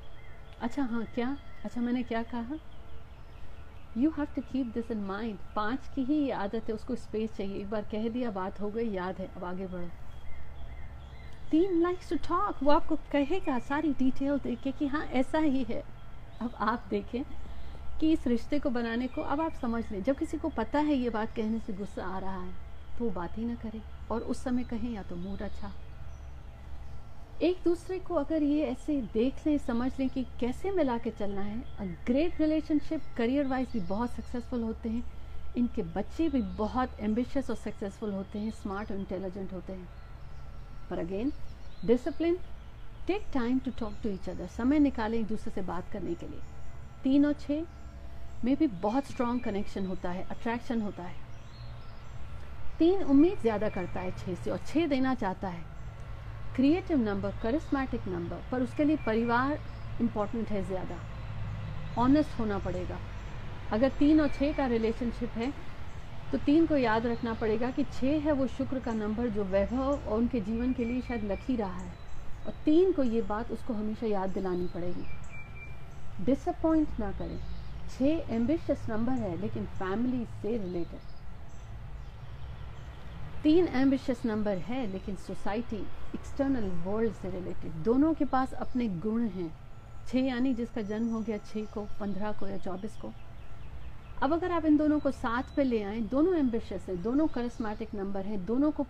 अच्छा 0.60 0.82
हाँ 0.82 1.04
क्या? 1.14 1.36
अच्छा 1.64 1.80
मैंने 1.80 2.02
क्या 2.02 2.22
कहा? 2.22 2.58
You 3.96 4.10
have 4.10 4.26
to 4.36 4.42
keep 4.42 4.66
this 4.66 4.90
in 4.90 4.98
mind 4.98 5.38
पाँच 5.56 5.90
की 5.94 6.04
ही 6.04 6.30
आदत 6.30 6.68
है, 6.68 6.74
उसको 6.74 6.94
स्पेस 6.94 7.36
चाहिए। 7.36 7.60
एक 7.60 7.70
बार 7.70 7.82
कह 7.82 8.08
दिया, 8.08 8.30
बात 8.30 8.60
हो 8.60 8.70
गई, 8.70 8.88
याद 8.90 9.18
है, 9.18 9.30
अब 9.36 9.44
आगे 9.44 9.66
बढ़ो। 9.66 9.88
तीन 11.54 11.80
लाइक्स 11.82 12.08
टू 12.10 12.16
टॉक 12.18 12.62
वो 12.62 12.70
आपको 12.70 12.96
कहेगा 13.12 13.58
सारी 13.58 13.92
डिटेल 13.92 14.38
देके 14.38 14.70
कि 14.72 14.86
हाँ 14.86 15.04
ऐसा 15.14 15.38
ही 15.38 15.62
है। 15.64 15.82
अब 16.40 16.54
आप 16.60 16.86
देखें 16.90 17.22
कि 18.00 18.10
इस 18.12 18.26
रिश्ते 18.26 18.58
को 18.58 18.70
बनाने 18.70 19.06
को 19.06 19.22
अब 19.22 19.40
आप 19.40 19.54
समझ 19.54 19.82
लें। 19.92 20.02
जब 20.02 20.16
किसी 20.16 20.36
को 20.36 20.48
पता 20.48 20.78
है 20.78 20.94
ये 20.94 21.10
बात 21.10 21.34
कहने 21.36 21.58
से 21.58 21.72
गुस्सा 21.72 22.06
आ 22.06 22.18
रहा 22.18 22.42
है 22.42 22.52
तो 22.98 23.04
वो 23.04 23.10
बात 23.10 23.38
ही 23.38 23.44
ना 23.44 23.54
करे। 23.54 23.82
और 24.10 24.20
उस 24.20 24.42
समय 24.44 24.64
कहें, 24.64 24.90
या 24.90 25.02
तो 25.02 25.16
मूड 25.16 25.42
अच्छा। 25.42 25.72
एक 27.42 27.60
दूसरे 27.64 27.98
को 27.98 28.14
अगर 28.14 28.42
ये 28.42 28.66
ऐसे 28.66 29.00
देख 29.14 29.46
लें, 29.46 29.58
समझ 29.58 29.90
लें 29.98 30.08
कि 30.08 30.26
कैसे 30.40 30.70
मिला 30.70 30.98
के 30.98 31.10
चलना 31.10 31.40
है। 31.40 31.64
A 31.80 31.84
great 32.06 32.40
relationship 32.40 33.02
career 33.16 33.46
wise 33.46 33.68
भी 33.72 33.80
बहुत 33.80 34.10
सक्सेसफुल 34.10 34.62
होते 34.62 34.88
हैं। 34.88 35.04
इनके 35.56 35.82
बच्चे 35.82 36.28
भी 36.28 36.42
बहुत 36.58 37.00
एम्बिशियस 37.00 37.50
और 37.50 37.56
सक्सेसफुल 37.56 38.12
होते 38.12 38.38
हैं 38.38 38.50
स्मार्ट 38.50 38.92
और 38.92 38.98
इंटेलिजेंट 38.98 39.52
होते 39.52 39.72
हैं। 39.72 39.88
पर 40.90 40.98
again 40.98 41.32
discipline 41.84 42.38
take 43.06 43.26
time 43.34 43.58
to 43.58 43.70
talk 43.78 43.94
to 44.02 44.08
each 44.08 44.28
other 44.28 44.46
समय 44.46 44.78
निकालें 44.78 45.18
एक 45.18 45.26
दूसरे 45.26 45.52
से 45.54 45.62
बात 45.62 45.90
करने 45.92 46.14
के 46.14 46.26
लिए 46.26 46.40
तीन 47.04 47.26
और 47.26 47.32
छः 47.40 47.64
में 48.44 48.54
भी 48.56 48.66
बहुत 48.82 49.06
स्ट्रॉन्ग 49.06 49.42
कनेक्शन 49.42 49.86
होता 49.86 50.10
है 50.10 50.26
अट्रैक्शन 50.30 50.80
होता 50.82 51.02
है 51.02 51.22
तीन 52.78 53.02
उम्मीद 53.04 53.40
ज़्यादा 53.40 53.68
करता 53.68 54.00
है 54.00 54.10
छः 54.18 54.34
से 54.34 54.50
और 54.50 54.58
छः 54.66 54.86
देना 54.86 55.14
चाहता 55.14 55.48
है 55.48 55.64
क्रिएटिव 56.56 56.98
नंबर 56.98 57.32
करिस्मेटिक 57.42 58.06
नंबर 58.08 58.42
पर 58.50 58.62
उसके 58.62 58.84
लिए 58.84 58.96
परिवार 58.96 59.58
इंपॉर्टेंट 60.00 60.50
है 60.50 60.62
ज़्यादा 60.64 60.98
ऑनेस्ट 61.98 62.38
होना 62.38 62.58
पड़ेगा 62.58 62.98
अगर 63.72 63.88
तीन 63.98 64.20
और 64.20 64.28
छः 64.28 64.52
का 64.52 64.66
रिलेशनशिप 64.66 65.36
है 65.36 65.52
तो 66.32 66.38
तीन 66.38 66.66
को 66.66 66.76
याद 66.76 67.06
रखना 67.06 67.34
पड़ेगा 67.34 67.70
कि 67.70 67.84
छः 67.84 68.20
है 68.20 68.32
वो 68.32 68.46
शुक्र 68.46 68.80
का 68.80 68.92
नंबर 68.92 69.28
जो 69.28 69.44
वैभव 69.44 69.82
और 69.82 70.18
उनके 70.18 70.40
जीवन 70.40 70.72
के 70.72 70.84
लिए 70.84 71.00
शायद 71.00 71.24
लकी 71.24 71.56
रहा 71.56 71.78
है। 71.78 71.92
और 72.46 72.52
तीन 72.64 72.92
को 72.92 73.02
ये 73.02 73.22
बात 73.22 73.50
उसको 73.50 73.74
हमेशा 73.74 74.06
याद 74.06 74.30
दिलानी 74.30 74.66
पड़ेगी। 74.66 76.24
डिसअपॉइंट 76.24 76.88
ना 77.00 77.12
करें। 77.12 77.38
छः 77.98 78.34
एम्बिशियस 78.34 78.86
नंबर 78.88 79.12
है, 79.12 79.40
लेकिन 79.40 79.64
फैमिली 79.64 80.24
से 80.24 80.56
रिलेटेड 80.58 81.00
तीन 83.42 83.68
एम्बिशियस 83.68 84.24
नंबर 84.26 84.58
है, 84.58 84.92
लेकिन 84.92 85.16
सोसाइटी 85.16 85.76
एक्सटर्नल 86.14 86.64
वर्ल्ड 86.64 87.12
से 87.12 87.30
रिलेटेड 87.30 87.72
दोनों 87.72 88.14
के 88.14 88.24
पास 88.24 88.52
अपने 88.52 88.88
गुण 88.88 89.22
हैं। 89.22 89.54
छः 90.08 90.18
यानी 90.18 90.54
जिसका 90.54 90.82
जन्म 90.82 91.08
हो 91.08 91.20
गया 91.20 91.38
छः 91.38 91.64
को, 91.64 91.86
पंद्रह 92.00 92.32
को 92.32 92.48
या 92.48 92.56
चौबीस 92.56 92.96
को। 92.96 93.12
अब 94.24 94.32
अगर 94.32 94.52
आप 94.52 94.64
इन 94.64 94.76
दोनों 94.76 94.98
को 94.98 95.10
साथ 95.10 95.42
पे 95.56 95.64
ले 95.64 95.82
आए, 95.82 96.00
दोनों 96.00 96.34
एम्बिशियस 96.34 96.86
है, 96.88 96.96
दोनों 96.96 97.26
करस्मेटिक 97.26 97.88
नंबर 97.94 98.20
है, 98.20 98.36
दोनों 98.46 98.70
को 98.70 98.86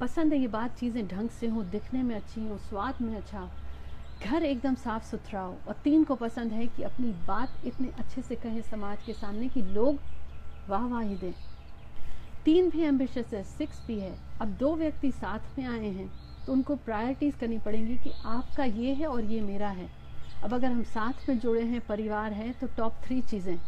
पसंद 0.00 0.32
है 0.32 0.38
ये 0.38 0.48
बात, 0.48 0.76
चीज़ें 0.76 1.06
ढंग 1.08 1.28
से 1.30 1.46
हों, 1.46 1.64
दिखने 1.70 2.02
में 2.02 2.14
अच्छी 2.16 2.40
हों, 2.40 2.56
स्वाद 2.58 3.00
में 3.02 3.16
अच्छा 3.16 3.38
हो, 3.38 3.48
घर 4.22 4.42
एकदम 4.42 4.74
साफ़ 4.74 5.04
सुथरा 5.04 5.40
हो, 5.40 5.56
और 5.68 5.74
तीन 5.84 6.04
को 6.04 6.14
पसंद 6.14 6.52
है 6.52 6.66
कि 6.66 6.82
अपनी 6.82 7.10
बात 7.26 7.66
इतने 7.66 7.88
अच्छे 7.98 8.22
से 8.22 8.34
कहें 8.34 8.60
समाज 8.62 8.98
के 9.06 9.12
सामने 9.12 9.48
कि 9.48 9.62
लोग 9.64 9.98
वाह 10.68 10.86
वाह 10.86 11.00
ही 11.00 11.16
दें। 11.16 11.32
तीन 12.44 12.70
भी 12.70 12.82
एम्बिशियस 12.82 13.34
है 13.34 13.42
सिक्स 13.44 13.82
भी 13.86 13.98
है। 14.00 14.14
अब 14.40 14.54
दो 14.60 14.74
व्यक्ति 14.76 15.10
साथ 15.12 15.58
में 15.58 15.66
आए 15.66 15.88
हैं 15.88 16.10
तो 16.46 16.52
उनको 16.52 16.76
प्रायोरिटीज़ 16.76 17.36
करनी 17.36 17.58
पड़ेंगी 17.58 17.96
कि 17.96 18.12
आपका 18.26 18.64
ये 18.64 18.94
है 18.94 19.06
और 19.06 19.24
ये 19.24 19.40
मेरा 19.40 19.68
है। 19.70 19.88
अब 20.44 20.54
अगर 20.54 20.66
हम 20.66 20.82
साथ 20.84 21.28
में 21.28 21.38
जुड़े 21.38 21.62
हैं, 21.62 21.80
परिवार 21.80 22.32
है 22.32 22.52
तो 22.52 22.66
टॉप 22.76 23.00
थ्री 23.04 23.20
चीज़ें। 23.22 23.58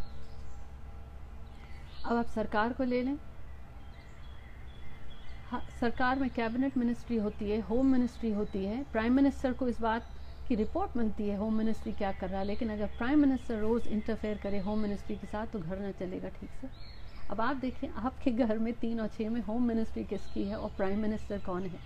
अब 2.05 2.17
आप 2.17 2.27
सरकार 2.27 2.73
को 2.73 2.85
ले 2.85 3.03
लें। 3.03 3.17
हाँ, 5.51 5.63
सरकार 5.81 6.19
में 6.19 6.29
कैबिनेट 6.31 6.77
मिनिस्ट्री 6.79 7.17
होती 7.17 7.51
है 7.51 7.61
होम 7.61 7.93
मिनिस्ट्री 7.93 8.31
होती 8.33 8.65
है। 8.65 8.83
प्राइम 8.93 9.13
मिनिस्टर 9.13 9.53
को 9.53 9.69
इस 9.69 9.81
बात 9.81 10.07
की 10.49 10.55
रिपोर्ट 10.55 10.97
मिलती 10.97 11.29
है 11.29 11.37
होम 11.37 11.55
मिनिस्ट्री 11.55 11.93
क्या 11.93 12.13
कर 12.13 12.29
रहा 12.29 12.41
है। 12.41 12.47
लेकिन 12.47 12.71
अगर 12.71 12.87
प्राइम 12.99 13.21
मिनिस्टर 13.21 13.59
रोज़ 13.59 13.89
इंटरफेयर 13.89 14.39
करे 14.39 14.59
होम 14.59 14.79
मिनिस्ट्री 14.79 15.17
के 15.17 15.27
साथ 15.27 15.47
तो 15.47 15.59
घर 15.59 15.79
ना 15.79 15.91
चलेगा 15.91 16.29
ठीक 16.29 16.51
से। 16.61 16.69
अब 17.31 17.41
आप 17.41 17.57
देखें 17.57 17.89
आपके 17.89 18.31
घर 18.31 18.59
में 18.59 18.73
तीन 18.75 19.01
और 19.01 19.09
छः 19.09 19.31
में 19.31 19.41
होम 19.41 19.67
मिनिस्ट्री 19.69 20.05
किसकी 20.05 20.45
है 20.45 20.57
और 20.57 20.71
प्राइम 20.77 20.99
मिनिस्टर 20.99 21.39
कौन 21.39 21.63
है? 21.63 21.81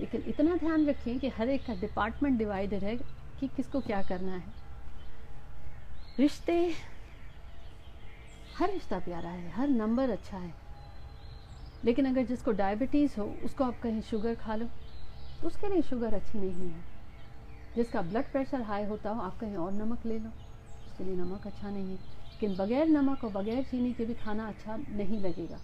लेकिन 0.00 0.22
इतना 0.26 0.56
ध्यान 0.56 0.86
रखें 0.86 1.18
कि 1.18 1.28
हर 1.28 1.48
एक 1.48 1.64
का 1.66 1.74
डिपार्टमेंट 1.74 2.38
डिवाइडेड 2.38 2.84
है 2.84 2.96
कि 3.40 3.46
किसको 3.46 3.80
क्या 3.80 4.02
करना 4.02 4.32
है। 4.32 4.52
रिश्ते 6.18 6.74
हर 8.58 8.70
रिश्ता 8.70 8.98
प्यारा 8.98 9.28
है, 9.28 9.50
हर 9.50 9.68
नंबर 9.68 10.10
अच्छा 10.10 10.36
है। 10.36 10.54
लेकिन 11.84 12.06
अगर 12.06 12.22
जिसको 12.22 12.52
डायबिटीज़ 12.52 13.20
हो, 13.20 13.36
उसको 13.42 13.64
आप 13.64 13.80
कहीं 13.80 14.00
शुगर 14.02 14.34
खा 14.34 14.56
लो 14.56 14.66
तो 15.40 15.46
उसके 15.46 15.68
लिए 15.68 15.82
शुगर 15.82 16.14
अच्छी 16.14 16.38
नहीं 16.38 16.70
है। 16.70 16.84
जिसका 17.76 18.02
ब्लड 18.02 18.24
प्रेशर 18.24 18.60
हाई 18.60 18.84
होता 18.84 19.10
हो, 19.10 19.20
आप 19.20 19.38
कहीं 19.38 19.56
और 19.56 19.72
नमक 19.72 20.06
ले 20.06 20.18
लो, 20.18 20.28
उसके 20.86 21.04
लिए 21.04 21.16
नमक 21.16 21.46
अच्छा 21.46 21.70
नहीं 21.70 21.84
है। 21.84 21.94
लेकिन 21.94 22.56
बगैर 22.56 22.88
नमक 22.88 23.24
और 23.24 23.30
बगैर 23.30 23.62
चीनी 23.62 23.92
के 23.92 24.04
भी 24.04 24.14
खाना 24.14 24.48
अच्छा 24.48 24.76
नहीं 24.76 25.20
लगेगा। 25.20 25.60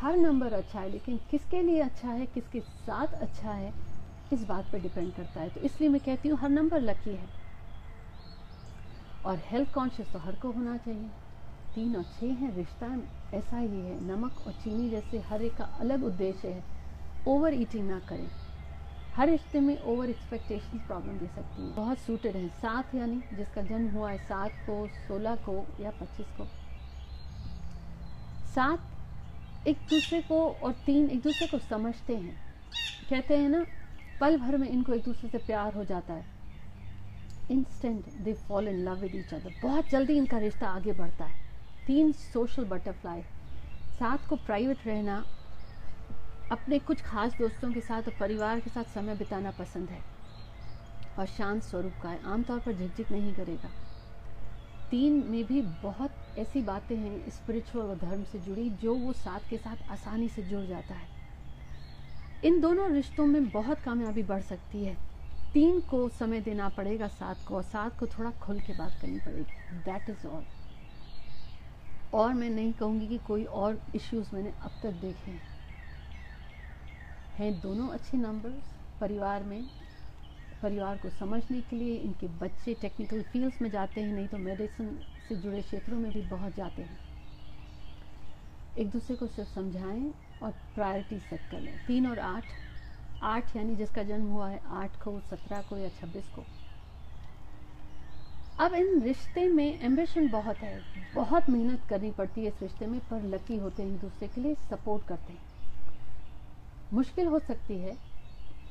हर 0.00 0.16
नंबर 0.16 0.52
अच्छा 0.52 0.80
है, 0.80 0.90
लेकिन 0.90 1.20
किसके 1.30 1.62
लिए 1.62 1.80
अच्छा 1.80 2.08
है, 2.08 2.26
किसके 2.26 2.60
साथ 2.60 3.06
अच्छा 3.06 3.52
है, 3.52 3.72
इस 4.32 4.44
बात 4.44 4.70
पर 4.72 4.78
डिपेंड 4.78 5.14
करता 5.14 5.40
है। 5.40 5.48
तो 5.48 5.60
इसलिए 5.60 5.90
मैं 5.90 6.00
कहती 6.00 6.28
हूँ, 6.28 6.38
हर 6.38 6.48
नंबर 6.48 6.80
लकी 6.80 7.14
है। 7.14 7.28
और 9.24 9.38
हेल्थ 9.42 9.72
कॉन्शियस 9.72 10.12
तो 10.12 10.18
हर 10.18 10.34
को 10.34 10.50
होना 10.50 10.76
चाहिए। 10.76 11.10
तीन 11.74 11.96
और 11.96 12.02
छः 12.02 12.26
हैं, 12.26 12.56
रिश्ता 12.56 13.02
ऐसा 13.34 13.58
ही 13.58 13.80
है। 13.80 14.04
नमक 14.04 14.46
और 14.46 14.52
चीनी 14.52 14.90
जैसे 14.90 15.18
हर 15.18 15.42
एक 15.42 15.56
का 15.56 15.64
अलग 15.64 16.04
उद्देश्य 16.04 16.48
है। 16.48 16.64
ओवर 17.26 17.54
ईटिंग 17.54 17.88
ना 17.88 17.98
करें। 17.98 18.28
हर 19.16 19.28
रिश्ते 19.28 19.60
में 19.60 19.78
ओवर 19.82 20.10
एक्सपेक्टेशन 20.10 20.78
प्रॉब्लम 20.78 21.12
दे 21.12 21.26
सकती 21.26 21.62
है। 21.62 21.74
बहुत 21.74 21.98
सूटेड 21.98 22.36
है। 22.36 22.48
सात 22.48 22.94
यानी 22.94 23.22
जिसका 23.32 23.62
जन्म 23.62 23.88
हुआ 23.88 24.10
है, 24.10 24.18
सात 24.18 24.52
को, 24.66 24.88
सोलह 25.08 25.36
को 25.36 25.66
या 25.80 25.90
पच्चीस 25.90 26.26
को। 26.26 26.44
सात 28.54 28.80
एक 29.66 29.78
दूसरे 29.90 30.20
को 30.20 30.48
और 30.48 30.72
तीन 30.72 31.10
एक 31.10 31.22
दूसरे 31.22 31.46
को 31.46 31.58
समझते 31.58 32.16
हैं। 32.16 32.36
कहते 33.10 33.36
हैं 33.36 33.48
ना, 33.48 33.66
पल 34.20 34.38
भर 34.38 34.56
में 34.56 34.68
इनको 34.68 34.92
एक 34.92 35.02
दूसरे 35.02 35.28
से 35.28 35.38
प्यार 35.38 35.74
हो 35.74 35.84
जाता 35.84 36.14
है। 36.14 36.24
Instant 37.50 38.06
they 38.06 38.32
fall 38.32 38.68
in 38.68 38.84
love 38.84 38.96
with 38.96 39.14
each 39.14 39.34
other 39.34 39.52
बहुत 39.62 39.90
जल्दी 39.90 40.16
इनका 40.16 40.38
रिश्ता 40.38 40.68
आगे 40.68 40.92
बढ़ता 40.92 41.24
है। 41.24 41.41
तीन 41.86 42.12
सोशल 42.12 42.64
बटरफ्लाई 42.64 43.22
साथ 43.98 44.28
को 44.28 44.36
प्राइवेट 44.36 44.78
रहना, 44.86 45.24
अपने 46.52 46.78
कुछ 46.78 47.02
खास 47.02 47.32
दोस्तों 47.32 47.72
के 47.72 47.80
साथ 47.80 48.02
और 48.02 48.14
परिवार 48.20 48.60
के 48.60 48.70
साथ 48.70 48.84
समय 48.84 49.14
बिताना 49.14 49.50
पसंद 49.50 49.88
है। 49.88 50.02
और 51.18 51.26
शांत 51.26 51.62
स्वरूप 51.62 51.92
का 52.02 52.08
है, 52.08 52.22
आमतौर 52.24 52.58
पर 52.58 52.72
झिकझिक 52.72 53.10
नहीं 53.10 53.34
करेगा। 53.34 53.70
तीन 54.90 55.24
में 55.28 55.44
भी 55.44 55.62
बहुत 55.62 56.10
ऐसी 56.38 56.62
बातें 56.62 56.96
हैं 56.96 57.30
स्पिरिचुअल 57.30 57.86
और 57.86 57.96
धर्म 57.96 58.24
से 58.24 58.38
जुड़ी, 58.38 58.70
जो 58.70 58.94
वो 58.94 59.12
साथ 59.12 59.50
के 59.50 59.56
साथ 59.56 59.90
आसानी 59.90 60.28
से 60.28 60.42
जुड़ 60.42 60.64
जाता 60.66 60.94
है। 60.94 61.08
इन 62.44 62.60
दोनों 62.60 62.90
रिश्तों 62.90 63.26
में 63.26 63.48
बहुत 63.48 63.78
कामयाबी 63.78 64.22
बढ़ 64.22 64.42
सकती 64.42 64.84
है। 64.84 64.96
तीन 65.52 65.80
को 65.80 66.08
समय 66.08 66.40
देना 66.40 66.68
पड़ेगा 66.68 67.08
साथ 67.08 67.34
को, 67.48 67.56
और 67.56 67.62
साथ 67.62 67.90
को 67.90 68.06
थोड़ा 68.06 68.30
खुल 68.30 68.60
के 68.60 68.72
बात 68.72 68.98
करनी 69.00 69.18
पड़ेगी। 69.18 69.78
दैट 69.78 70.10
इज़ 70.10 70.26
ऑल 70.26 70.44
और 72.12 72.34
मैं 72.34 72.50
नहीं 72.50 72.72
कहूँगी 72.72 73.06
कि 73.06 73.18
कोई 73.18 73.44
और 73.44 73.80
इश्यूज़ 73.94 74.28
मैंने 74.34 74.52
अब 74.62 74.70
तक 74.82 74.90
देखे 74.90 75.30
हैं। 77.38 77.60
दोनों 77.60 77.88
अच्छे 77.88 78.16
नंबर्स 78.16 78.62
परिवार 79.00 79.42
में, 79.42 79.62
परिवार 80.62 80.96
को 80.96 81.10
समझने 81.10 81.60
के 81.60 81.76
लिए, 81.76 81.96
इनके 81.96 82.26
बच्चे 82.26 82.74
टेक्निकल 82.74 83.22
फील्ड्स 83.22 83.62
में 83.62 83.70
जाते 83.70 84.00
हैं, 84.00 84.12
नहीं 84.12 84.28
तो 84.28 84.38
मेडिसिन 84.38 84.98
से 85.28 85.36
जुड़े 85.36 85.62
क्षेत्रों 85.62 85.98
में 85.98 86.12
भी 86.12 86.22
बहुत 86.22 86.56
जाते 86.56 86.82
हैं। 86.82 86.98
एक 88.78 88.90
दूसरे 88.90 89.16
को 89.16 89.26
सिर्फ़ 89.26 89.54
समझाएँ 89.54 90.12
और 90.42 90.50
प्रायोरिटी 90.74 91.18
सेट 91.18 91.40
कर 91.50 91.60
लें। 91.60 91.78
तीन 91.86 92.06
और 92.06 92.18
आठ 92.18 92.44
आठ 93.22 93.56
यानी 93.56 93.76
जिसका 93.76 94.02
जन्म 94.02 94.26
हुआ 94.26 94.48
है, 94.48 94.60
आठ 94.66 94.96
को, 94.96 95.20
सत्रह 95.20 95.62
को 95.62 95.76
या 95.76 95.88
छब्बीस 95.88 96.28
को। 96.28 96.44
अब 98.58 98.74
इन 98.74 99.02
रिश्ते 99.02 99.48
में 99.48 99.80
एम्बिशन 99.82 100.28
बहुत 100.28 100.62
है। 100.62 100.82
बहुत 101.14 101.50
मेहनत 101.50 101.84
करनी 101.88 102.10
पड़ती 102.10 102.40
है 102.40 102.48
इस 102.48 102.62
रिश्ते 102.62 102.86
में, 102.86 103.00
पर 103.00 103.22
लकी 103.22 103.56
होते 103.56 103.82
हैं 103.82 103.90
एक 103.90 103.98
दूसरे 103.98 104.28
के 104.28 104.40
लिए 104.40 104.54
सपोर्ट 104.54 105.04
करते 105.04 105.32
हैं। 105.32 105.40
मुश्किल 106.92 107.26
हो 107.26 107.38
सकती 107.38 107.78
है, 107.78 107.96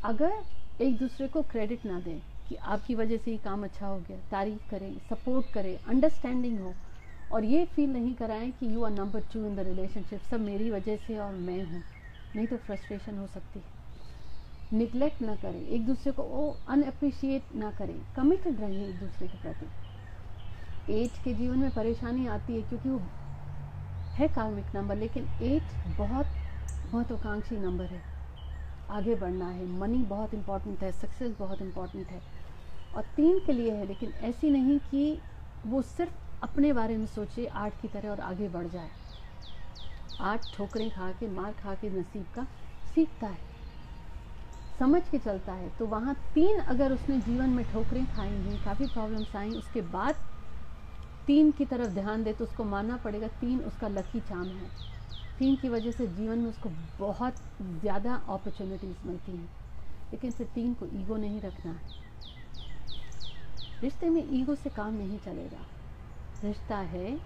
अगर 0.03 0.33
एक 0.79 0.97
दूसरे 0.97 1.27
को 1.27 1.41
क्रेडिट 1.41 1.85
ना 1.85 1.99
दें 1.99 2.19
कि 2.49 2.55
आपकी 2.55 2.95
वजह 2.95 3.17
से 3.17 3.31
ये 3.31 3.37
काम 3.37 3.63
अच्छा 3.63 3.87
हो 3.87 3.99
गया, 3.99 4.17
तारीफ़ 4.31 4.69
करें 4.69 4.99
सपोर्ट 5.09 5.51
करें 5.53 5.77
अंडरस्टैंडिंग 5.87 6.59
हो, 6.59 6.75
और 7.31 7.45
ये 7.45 7.65
फील 7.65 7.89
नहीं 7.89 8.15
कराएँ 8.15 8.51
कि 8.51 8.73
you 8.73 8.83
are 8.83 8.91
number 8.91 9.19
two 9.19 9.45
in 9.45 9.55
the 9.55 9.59
relationship 9.59 10.21
सब 10.21 10.41
मेरी 10.41 10.71
वजह 10.71 10.95
से 10.97 11.17
और 11.17 11.33
मैं 11.33 11.63
हूँ। 11.63 11.83
नहीं 12.35 12.47
तो 12.47 12.57
फ्रस्ट्रेशन 12.57 13.17
हो 13.17 13.27
सकती 13.27 13.59
है। 13.59 13.80
निगलेक्ट 14.71 15.21
ना 15.21 15.35
करें, 15.35 15.61
एक 15.61 15.85
दूसरे 15.85 16.11
को 16.11 16.23
वो 16.23 16.49
अनअप्रिशिएट 16.69 17.55
ना 17.55 17.71
करें 17.71 17.95
कमिटेड 18.15 18.59
रहें 18.61 18.87
एक 18.87 18.99
दूसरे 18.99 19.27
के 19.27 19.37
प्रति। 19.37 19.69
एट 20.93 21.17
के 21.23 21.33
जीवन 21.33 21.57
में 21.57 21.71
परेशानी 21.71 22.27
आती 22.27 22.55
है 22.55 22.61
क्योंकि 22.61 22.89
वो 22.89 23.01
है 24.15 24.27
कार्मिक 24.27 24.65
नंबर 24.75 24.95
लेकिन 24.95 25.27
एट 25.41 25.73
बहुत 25.97 26.29
महत्वाकांक्षी 26.85 27.57
नंबर 27.57 27.85
है। 27.85 28.01
आगे 28.89 29.15
बढ़ना 29.15 29.49
है 29.49 29.65
मनी 29.71 30.03
बहुत 30.05 30.33
इंपॉर्टेंट 30.33 30.83
है 30.83 30.91
सक्सेस 30.91 31.35
बहुत 31.39 31.61
इंपॉर्टेंट 31.61 32.07
है, 32.07 32.21
और 32.93 33.03
तीन 33.15 33.39
के 33.39 33.53
लिए 33.53 33.71
है, 33.71 33.85
लेकिन 33.87 34.13
ऐसी 34.21 34.49
नहीं 34.49 34.79
कि 34.79 35.21
वो 35.63 35.81
सिर्फ़ 35.81 36.13
अपने 36.43 36.73
बारे 36.73 36.97
में 36.97 37.05
सोचे 37.05 37.45
आठ 37.45 37.81
की 37.81 37.87
तरह 37.87 38.09
और 38.09 38.19
आगे 38.21 38.47
बढ़ 38.47 38.67
जाए। 38.67 38.89
आठ 40.19 40.53
ठोकरें 40.53 40.89
खा 40.89 41.11
के, 41.11 41.27
मार 41.27 41.51
खा 41.53 41.75
के 41.75 41.89
नसीब 41.89 42.25
का 42.35 42.45
सीखता 42.95 43.27
है। 43.27 43.50
समझ 44.81 45.01
के 45.09 45.17
चलता 45.17 45.53
है 45.53 45.69
तो 45.69 45.85
वहाँ 45.85 46.13
तीन 46.35 46.59
अगर 46.59 46.91
उसने 46.91 47.17
जीवन 47.17 47.49
में 47.49 47.63
ठोकरें 47.65 48.05
खाई 48.05 48.29
हैं, 48.29 48.57
काफ़ी 48.57 48.85
प्रॉब्लम्स 48.85 49.35
आई, 49.35 49.53
उसके 49.53 49.81
बाद 49.81 50.15
तीन 51.27 51.51
की 51.51 51.65
तरफ़ 51.65 51.89
ध्यान 51.89 52.23
दे 52.23 52.33
तो 52.33 52.43
उसको 52.43 52.63
मानना 52.63 52.97
पड़ेगा 52.97 53.27
तीन 53.41 53.59
उसका 53.59 53.87
लकी 53.87 54.19
चाम 54.19 54.47
है। 54.47 54.69
तीन 55.39 55.55
की 55.55 55.69
वजह 55.69 55.91
से 55.91 56.07
जीवन 56.07 56.39
में 56.39 56.49
उसको 56.49 56.69
बहुत 56.99 57.35
ज़्यादा 57.61 58.15
अपॉर्चुनिटीज़ 58.27 59.07
मिलती 59.07 59.31
हैं। 59.31 59.49
लेकिन 60.11 60.31
फिर 60.31 60.47
तीन 60.55 60.73
को 60.73 60.85
ईगो 60.93 61.17
नहीं 61.17 61.41
रखना 61.41 61.71
है। 61.71 61.81
रिश्ते 63.83 64.09
में 64.09 64.23
ईगो 64.31 64.55
से 64.55 64.69
काम 64.69 64.93
नहीं 64.93 65.19
चलेगा। 65.19 65.65
रिश्ता 66.43 66.77
है 66.77 67.19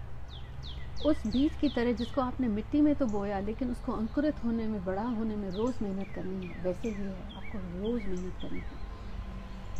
उस 1.02 1.26
बीज 1.28 1.56
की 1.62 1.70
तरह 1.70 1.92
जिसको 1.92 2.22
आपने 2.22 2.48
मिट्टी 2.48 2.82
में 2.82 2.94
तो 2.96 3.06
बोया, 3.06 3.40
लेकिन 3.40 3.72
उसको 3.72 3.92
अंकुरित 3.92 4.44
होने 4.44 4.68
में, 4.68 4.86
बड़ा 4.86 5.04
होने 5.04 5.36
में 5.36 5.50
रोज़ 5.52 5.84
मेहनत 5.84 6.12
करनी 6.16 6.36
है। 6.36 6.64
वैसे 6.64 6.90
ही 6.90 7.04
है, 7.04 7.26
आपको 7.38 7.58
रोज़ 7.58 8.04
मेहनत 8.04 8.42
करनी 8.42 8.58
है। 8.58 8.84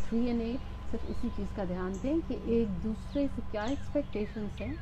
थ्री 0.08 0.26
एंड 0.26 0.40
एट 0.40 0.60
सिर्फ़ 0.90 1.06
इसी 1.06 1.28
चीज़ 1.28 1.56
का 1.56 1.64
ध्यान 1.64 1.98
दें 1.98 2.20
कि 2.20 2.34
एक 2.58 2.68
दूसरे 2.82 3.26
से 3.28 3.42
क्या 3.50 3.64
एक्सपेक्टेशंस 3.66 4.60
हैं? 4.60 4.76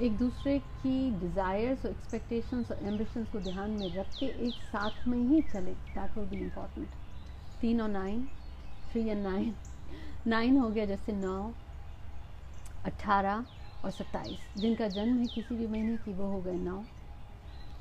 एक 0.00 0.16
दूसरे 0.18 0.58
की 0.58 1.10
डिज़ायर्स 1.10 1.84
और 1.84 1.90
एक्सपेक्टेशंस 1.90 2.70
और 2.70 2.78
एम्बिशंस 2.86 3.28
को 3.32 3.38
ध्यान 3.40 3.70
में 3.70 3.96
रख 3.96 4.18
के 4.20 4.26
एक 4.46 4.54
साथ 4.62 5.06
में 5.08 5.18
ही 5.18 5.40
चले। 5.42 5.72
दैट 5.72 6.18
विल 6.18 6.26
बी 6.28 6.36
इंपॉर्टेंट 6.36 6.88
तीन 7.60 7.80
और 7.80 7.88
nine 7.88 8.26
three 8.92 9.08
and 9.08 9.22
nine 9.22 9.54
nine 10.26 10.56
हो 10.58 10.68
गया 10.68 10.84
जैसे 10.86 11.12
नौ 11.12 11.52
अट्ठारह 12.84 13.44
और 13.84 13.90
सत्ताईस। 13.90 14.60
जिनका 14.60 14.88
जन्म 14.88 15.18
है 15.18 15.26
किसी 15.26 15.54
भी 15.54 15.66
महीने 15.66 15.96
की, 15.96 16.12
वो 16.12 16.26
हो 16.26 16.40
गए 16.40 16.58
नौ। 16.58 16.84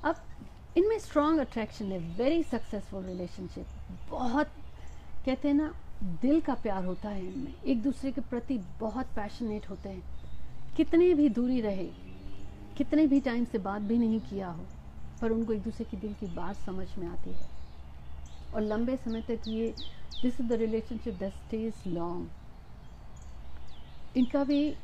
अब 0.03 0.15
इनमें 0.77 1.00
स्ट्रॉन्ग 1.00 1.39
अट्रैक्शन 1.39 1.91
है 1.91 2.00
वेरी 2.17 2.43
सक्सेसफुल 2.43 3.03
रिलेशनशिप 3.03 3.65
बहुत, 4.12 4.48
कहते 5.25 5.48
हैं 5.48 5.55
ना, 5.55 5.74
दिल 6.22 6.41
का 6.41 6.53
प्यार 6.53 6.86
होता 6.86 7.10
है 7.10 7.25
इनमें। 7.25 7.53
एक 7.65 7.81
दूसरे 7.83 8.12
के 8.12 8.22
प्रति 8.22 8.57
बहुत 8.79 9.05
पैशनेट 9.05 9.69
होते 9.69 9.89
हैं। 9.89 10.03
कितने 10.77 11.13
भी 11.13 11.29
दूरी 11.29 11.62
रहे, 11.62 11.88
कितने 12.77 13.07
भी 13.07 13.19
टाइम 13.19 13.45
से 13.45 13.57
बात 13.57 13.81
भी 13.81 13.98
नहीं 13.98 14.19
किया 14.19 14.48
हो, 14.48 14.65
पर 15.22 15.31
उनको 15.31 15.53
एक 15.53 15.62
दूसरे 15.62 15.86
की 15.86 15.98
दिल 15.98 16.13
की 16.13 16.25
बात 16.25 16.55
समझ 16.55 16.88
में 16.98 17.07
आती 17.07 17.29
है। 17.29 17.48
और 18.55 18.62
लंबे 18.62 18.98
समय 18.98 19.22
तक 19.22 19.48
ये 19.48 19.74
this 20.22 20.39
is 20.41 20.48
the 20.48 20.53
relationship 20.53 21.13
that 21.13 21.33
stage 21.33 21.74
long 21.88 22.29
इनका 24.17 24.43
भी 24.43 24.75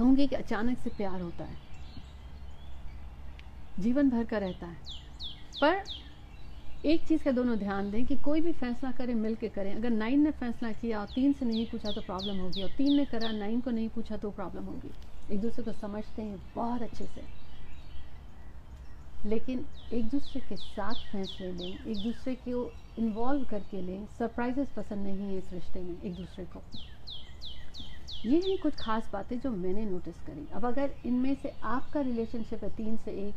कहूँगी 0.00 0.26
कि 0.26 0.36
अचानक 0.36 0.78
से 0.78 0.90
प्यार 0.90 1.20
होता 1.20 1.44
है। 1.44 1.56
जीवन 3.80 4.10
भर 4.10 4.24
का 4.24 4.38
रहता 4.38 4.66
है। 4.66 4.76
पर 5.60 5.84
एक 6.84 7.06
चीज़ 7.06 7.24
का 7.24 7.30
दोनों 7.30 7.58
ध्यान 7.58 7.90
दें 7.90 8.06
कि 8.06 8.16
कोई 8.16 8.40
भी 8.40 8.52
फैसला 8.52 8.92
करें 8.92 9.14
मिल 9.14 9.34
के 9.34 9.48
करें। 9.48 9.74
अगर 9.74 9.90
नाइन 9.90 10.24
ने 10.24 10.30
फैसला 10.30 10.72
किया 10.72 11.00
और 11.00 11.06
तीन 11.06 11.32
से 11.32 11.44
नहीं 11.44 11.66
पूछा 11.66 11.92
तो 11.92 12.00
प्रॉब्लम 12.00 12.38
होगी 12.38 12.62
और 12.62 12.70
तीन 12.70 12.96
ने 12.96 13.04
करा, 13.04 13.32
नाइन 13.32 13.60
को 13.60 13.70
नहीं 13.70 13.88
पूछा 13.88 14.16
तो 14.16 14.30
प्रॉब्लम 14.30 14.64
होगी। 14.64 14.90
एक 15.34 15.40
दूसरे 15.40 15.64
को 15.64 15.72
समझते 15.72 16.22
हैं 16.22 16.42
बहुत 16.54 16.82
अच्छे 16.82 17.04
से। 17.04 17.22
लेकिन 19.28 19.66
एक 19.92 20.04
दूसरे 20.04 20.40
के 20.40 20.56
साथ 20.56 20.94
फैसले 20.94 21.52
लें, 21.52 21.84
एक 21.86 22.02
दूसरे 22.04 22.34
को 22.34 22.72
इन्वॉल्व 22.98 23.44
करके 23.44 23.82
लें। 23.82 24.06
सरप्राइजेस 24.18 24.68
पसंद 24.76 25.06
नहीं 25.06 25.18
है 25.18 25.38
इस 25.38 25.52
रिश्ते 25.52 25.80
में, 25.80 26.02
एक 26.02 26.14
दूसरे 26.14 26.44
को। 26.44 26.62
ये 28.26 28.38
हैं 28.40 28.56
कुछ 28.58 28.74
खास 28.74 29.08
बातें 29.12 29.38
जो 29.40 29.50
मैंने 29.50 29.84
नोटिस 29.84 30.14
करी। 30.14 30.46
अब 30.54 30.64
अगर 30.64 30.90
इनमें 31.06 31.34
से 31.34 31.52
आपका 31.62 32.00
रिलेशनशिप 32.00 32.64
है, 32.64 32.70
तीन 32.70 32.96
से 32.96 33.10
एक, 33.10 33.34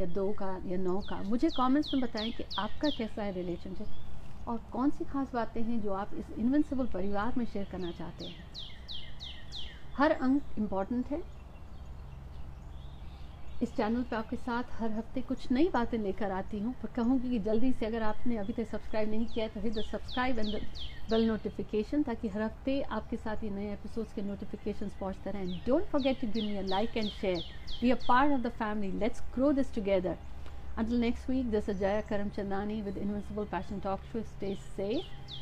या 0.00 0.06
दो 0.06 0.30
का, 0.32 0.60
या 0.66 0.76
नौ 0.76 1.00
का, 1.00 1.22
मुझे 1.22 1.48
कमेंट्स 1.50 1.94
में 1.94 2.02
बताएँ 2.02 2.30
कि 2.30 2.44
आपका 2.58 2.90
कैसा 2.90 3.22
है 3.22 3.32
रिलेशनशिप 3.32 4.48
और 4.48 4.60
कौन 4.72 4.90
सी 4.90 5.04
खास 5.04 5.34
बातें 5.34 5.62
हैं 5.62 5.80
जो 5.82 5.92
आप 5.92 6.10
इस 6.14 6.38
इन्वेंसिबल 6.38 6.86
परिवार 6.86 7.32
में 7.38 7.44
शेयर 7.44 7.66
करना 7.72 7.90
चाहते 7.90 8.24
हैं। 8.24 8.44
हर 9.96 10.10
अंक 10.10 10.42
इंपॉर्टेंट 10.58 11.06
है 11.06 11.22
इस 13.62 13.74
चैनल 13.76 14.02
पे 14.02 14.16
आपके 14.16 14.36
साथ 14.36 14.72
हर 14.78 14.90
हफ़्ते 14.92 15.20
कुछ 15.28 15.50
नई 15.52 15.68
बातें 15.74 15.98
लेकर 15.98 16.30
आती 16.32 16.58
हूँ। 16.58 16.74
पर 16.82 16.88
कहूँगी 16.96 17.30
कि 17.30 17.38
जल्दी 17.44 17.72
से 17.72 17.86
अगर 17.86 18.02
आपने 18.02 18.36
अभी 18.38 18.52
तक 18.52 18.68
सब्सक्राइब 18.70 19.10
नहीं 19.10 19.26
किया 19.26 19.44
है 19.44 19.50
तो 19.54 19.60
hit 19.60 19.74
the 19.74 19.84
subscribe 19.90 20.38
and 20.38 20.54
bell 21.10 21.26
notification 21.28 22.02
ताकि 22.02 22.28
हर 22.28 22.42
हफ़्ते 22.42 22.80
आपके 22.98 23.16
साथ 23.16 23.44
ये 23.44 23.50
नए 23.50 23.72
एपिसोड्स 23.72 24.12
के 24.12 24.22
नोटिफिकेशन 24.22 24.90
पहुँचते 25.00 25.30
रहें। 25.30 25.56
Don't 25.66 25.84
forget 25.92 26.20
to 26.20 26.26
give 26.34 26.44
me 26.44 26.56
a 26.56 26.62
like 26.68 26.96
and 26.96 27.10
share 27.10 27.42
we 27.82 27.90
are 27.90 27.98
part 28.08 28.32
of 28.32 28.40
the 28.40 28.52
family 28.58 28.98
let's 28.98 29.22
grow 29.34 29.52
this 29.52 29.74
together 29.74 30.16
Until 30.76 30.98
next 30.98 31.28
week, 31.28 31.50
this 31.50 31.68
is 31.68 31.76
Jaya 31.80 31.98
Karamchandani 32.06 32.76
with 32.84 32.96
Invincible 32.96 33.44
Talk 33.82 34.00
Show. 34.06 34.22
Stay 34.30 34.56
safe. 34.78 35.04